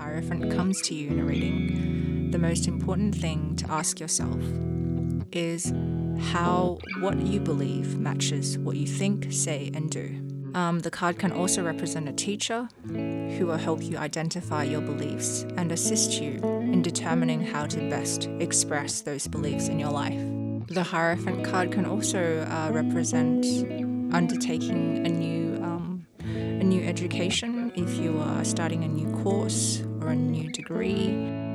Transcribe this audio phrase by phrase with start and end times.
[0.00, 4.40] Hierophant comes to you in a reading, the most important thing to ask yourself
[5.30, 5.74] is
[6.32, 10.50] how what you believe matches what you think, say, and do.
[10.54, 15.42] Um, the card can also represent a teacher who will help you identify your beliefs
[15.58, 20.18] and assist you in determining how to best express those beliefs in your life.
[20.68, 23.44] The Hierophant card can also uh, represent
[24.14, 30.08] undertaking a new um, a new education if you are starting a new course or
[30.08, 31.08] a new degree.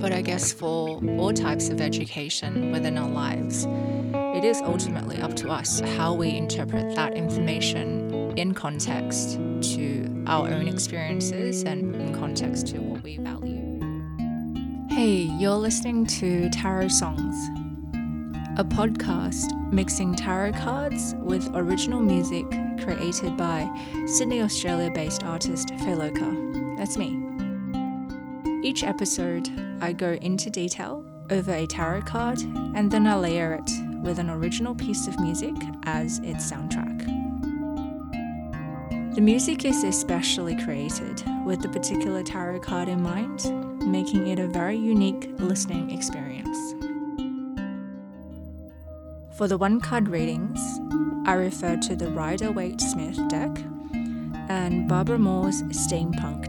[0.00, 3.66] But I guess for all types of education within our lives,
[4.36, 9.38] it is ultimately up to us how we interpret that information in context
[9.74, 13.62] to our own experiences and in context to what we value.
[14.90, 17.34] Hey, you're listening to Tarot Songs,
[18.58, 22.44] a podcast mixing tarot cards with original music
[22.82, 23.68] created by
[24.06, 26.76] Sydney, Australia based artist Feloka.
[26.76, 27.25] That's me.
[28.66, 29.48] Each episode,
[29.80, 32.40] I go into detail over a tarot card
[32.74, 33.70] and then I layer it
[34.02, 37.04] with an original piece of music as its soundtrack.
[39.14, 43.44] The music is especially created with the particular tarot card in mind,
[43.88, 46.58] making it a very unique listening experience.
[49.36, 50.58] For the one card readings,
[51.24, 53.62] I refer to the Rider Waite Smith deck
[54.48, 56.45] and Barbara Moore's Steampunk.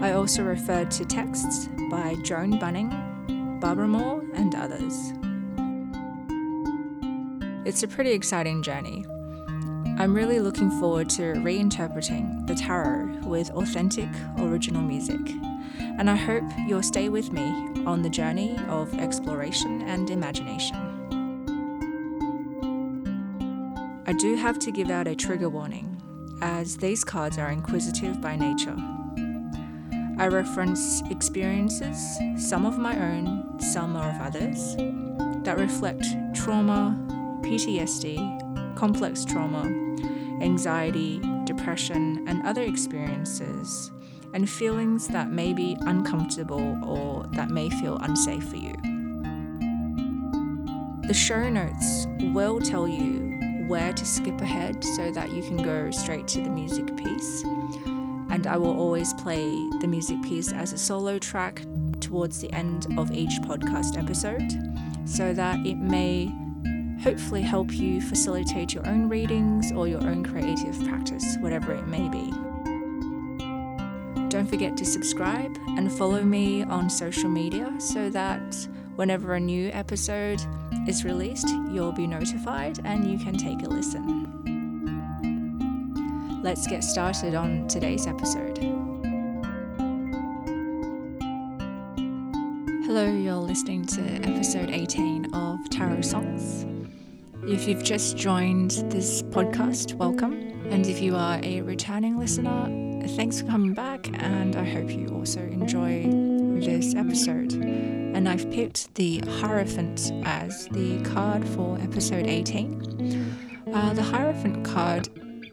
[0.00, 2.88] I also referred to texts by Joan Bunning,
[3.60, 5.12] Barbara Moore, and others.
[7.66, 9.04] It's a pretty exciting journey.
[9.98, 15.20] I'm really looking forward to reinterpreting the tarot with authentic original music,
[15.78, 17.50] and I hope you'll stay with me
[17.84, 20.78] on the journey of exploration and imagination.
[24.06, 26.00] I do have to give out a trigger warning,
[26.40, 28.78] as these cards are inquisitive by nature.
[30.20, 34.76] I reference experiences, some of my own, some are of others,
[35.44, 36.04] that reflect
[36.34, 36.94] trauma,
[37.40, 39.62] PTSD, complex trauma,
[40.42, 43.90] anxiety, depression, and other experiences,
[44.34, 48.74] and feelings that may be uncomfortable or that may feel unsafe for you.
[51.06, 53.38] The show notes will tell you
[53.68, 57.42] where to skip ahead so that you can go straight to the music piece
[58.30, 59.44] and I will always play
[59.80, 61.62] the music piece as a solo track
[62.00, 64.52] towards the end of each podcast episode
[65.04, 66.32] so that it may
[67.02, 72.08] hopefully help you facilitate your own readings or your own creative practice, whatever it may
[72.08, 72.30] be.
[74.28, 78.54] Don't forget to subscribe and follow me on social media so that
[78.96, 80.40] whenever a new episode
[80.86, 84.29] is released, you'll be notified and you can take a listen
[86.42, 88.56] let's get started on today's episode.
[92.86, 96.64] Hello, you're listening to episode 18 of Tarot Songs.
[97.42, 100.32] If you've just joined this podcast, welcome.
[100.70, 102.66] And if you are a returning listener,
[103.16, 106.08] thanks for coming back, and I hope you also enjoy
[106.60, 107.52] this episode.
[107.52, 113.36] And I've picked the Hierophant as the card for episode 18.
[113.72, 115.08] Uh, the Hierophant card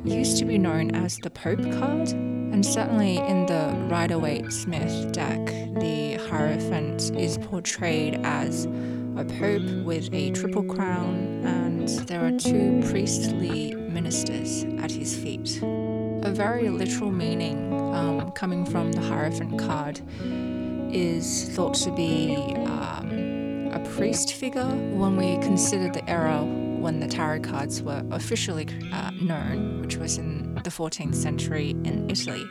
[0.08, 5.12] used to be known as the Pope card, and certainly in the Rider Waite Smith
[5.12, 8.66] deck, the Hierophant is portrayed as
[9.18, 15.60] a pope with a triple crown, and there are two priestly ministers at his feet.
[15.62, 20.02] A very literal meaning um, coming from the Hierophant card
[20.94, 22.36] is thought to be
[22.66, 26.46] um, a priest figure when we consider the era
[26.78, 32.10] when the tarot cards were officially uh, known, which was in the 14th century in
[32.10, 32.44] Italy,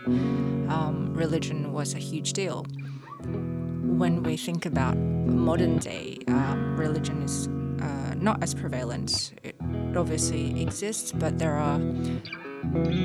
[0.70, 2.64] um, religion was a huge deal.
[3.22, 7.46] When we think about modern day, um, religion is
[7.82, 9.34] uh, not as prevalent.
[9.42, 9.54] It
[9.94, 11.78] obviously exists, but there are,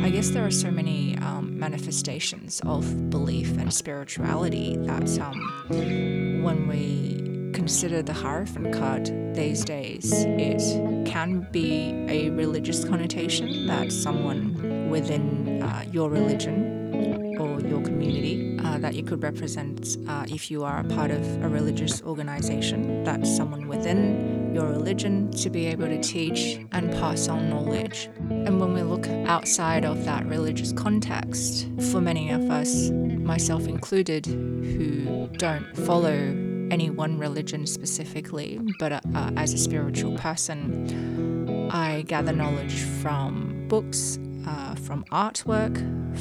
[0.01, 6.69] I guess, there are so many um, manifestations of belief and spirituality that um, when
[6.69, 7.30] we
[7.61, 15.85] consider the card these days, it can be a religious connotation that someone within uh,
[15.91, 20.83] your religion or your community uh, that you could represent uh, if you are a
[20.85, 26.65] part of a religious organization, that someone within your religion to be able to teach
[26.71, 28.09] and pass on knowledge.
[28.29, 34.25] And when we look outside of that religious context, for many of us, myself included,
[34.25, 42.03] who don't follow any one religion specifically, but uh, uh, as a spiritual person, I
[42.03, 45.77] gather knowledge from books, uh, from artwork,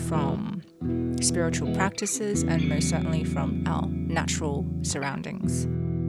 [0.08, 0.62] from
[1.22, 5.68] spiritual practices and most certainly from our natural surroundings.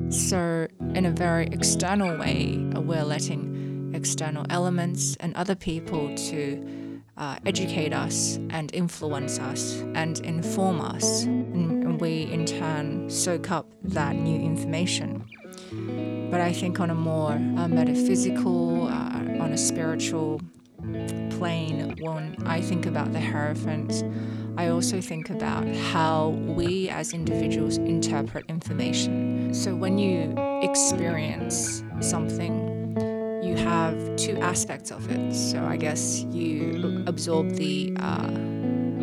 [0.10, 7.38] So, in a very external way, we're letting external elements and other people to uh,
[7.46, 11.26] educate us and influence us and inform us.
[12.02, 15.24] We, in turn, soak up that new information.
[16.32, 20.42] But I think on a more uh, metaphysical, uh, on a spiritual
[21.30, 24.04] plane, when I think about the Hierophant,
[24.58, 29.54] I also think about how we as individuals interpret information.
[29.54, 32.72] So when you experience something,
[33.44, 35.34] you have two aspects of it.
[35.34, 38.28] So I guess you absorb the uh,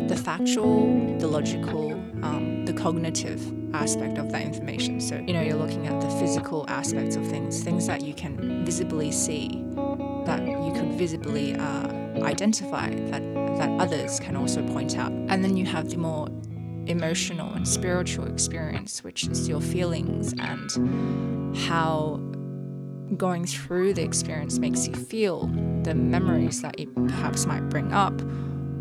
[0.09, 1.91] the factual, the logical,
[2.23, 3.41] um, the cognitive
[3.75, 4.99] aspect of that information.
[4.99, 8.65] So you know you're looking at the physical aspects of things, things that you can
[8.65, 9.63] visibly see,
[10.25, 11.87] that you could visibly uh,
[12.23, 13.21] identify, that
[13.59, 15.11] that others can also point out.
[15.11, 16.27] And then you have the more
[16.87, 22.19] emotional and spiritual experience, which is your feelings and how
[23.15, 25.47] going through the experience makes you feel,
[25.83, 28.19] the memories that it perhaps might bring up,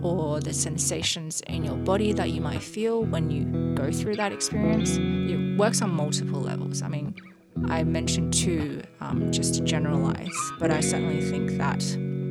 [0.03, 4.33] or the sensations in your body that you might feel when you go through that
[4.33, 4.97] experience.
[4.97, 6.83] It works on multiple levels.
[6.83, 7.15] I mean,
[7.67, 11.81] I mentioned two um, just to generalize, but I certainly think that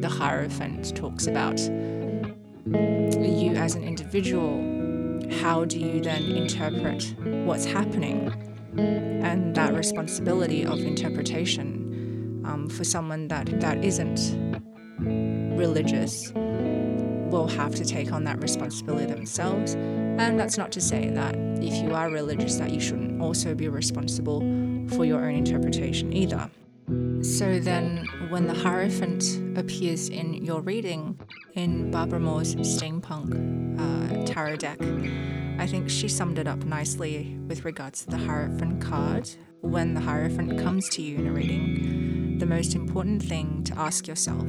[0.02, 4.62] the Hierophant talks about you as an individual,
[5.42, 7.14] how do you then interpret
[7.46, 8.32] what's happening?
[8.78, 14.20] And that responsibility of interpretation um, for someone that, that isn't
[15.58, 16.32] religious
[17.30, 19.76] will have to take on that responsibility themselves.
[19.76, 23.70] And that's not to say that if you are religious that you shouldn't also be
[23.70, 24.40] responsible
[24.90, 26.50] for your own interpretation either.
[27.22, 31.20] So then, when the Hierophant appears in your reading
[31.54, 33.34] in Barbara Moore's steampunk
[33.78, 34.80] uh, tarot deck,
[35.60, 39.30] I think she summed it up nicely with regards to the Hierophant card.
[39.62, 44.08] When the Hierophant comes to you in a reading, the most important thing to ask
[44.08, 44.48] yourself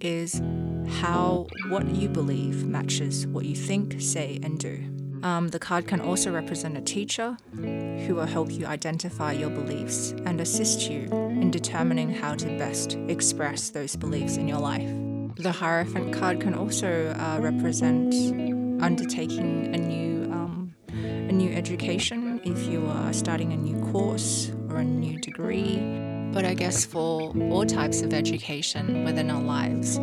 [0.00, 0.42] is
[0.88, 4.84] how what you believe matches what you think, say, and do.
[5.22, 10.14] Um, the card can also represent a teacher who will help you identify your beliefs
[10.24, 14.88] and assist you in determining how to best express those beliefs in your life.
[15.36, 18.14] The Hierophant card can also uh, represent
[18.82, 24.78] undertaking a new um, a new education if you are starting a new course or
[24.78, 25.76] a new degree.
[26.32, 29.98] But I guess for all types of education within our lives,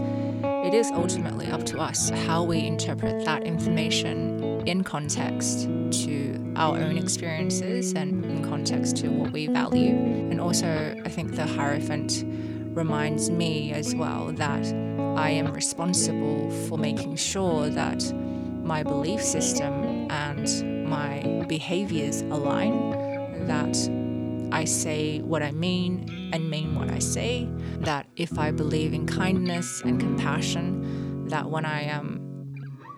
[0.65, 6.79] it is ultimately up to us how we interpret that information in context to our
[6.79, 9.95] own experiences and in context to what we value.
[9.95, 12.23] And also, I think the Hierophant
[12.75, 14.65] reminds me as well that
[15.15, 18.11] I am responsible for making sure that
[18.63, 23.77] my belief system and my behaviors align, that
[24.51, 27.49] I say what I mean and mean what I say,
[27.79, 32.21] that if I believe in kindness and compassion, that when I am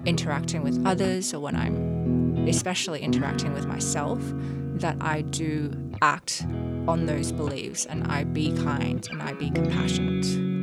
[0.05, 4.21] interacting with others or when I'm especially interacting with myself,
[4.79, 5.71] that I do
[6.01, 6.45] act
[6.88, 10.56] on those beliefs and I be kind and I be compassionate.